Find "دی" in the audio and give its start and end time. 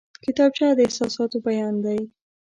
1.85-1.99